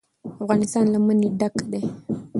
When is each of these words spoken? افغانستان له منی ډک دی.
افغانستان 0.43 0.85
له 0.93 0.99
منی 1.05 1.27
ډک 1.39 1.55
دی. 1.71 1.83